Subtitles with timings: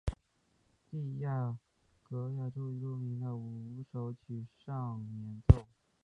[0.89, 1.59] 蒂亚
[2.01, 5.63] 格拉贾最著名的五首曲上演奏。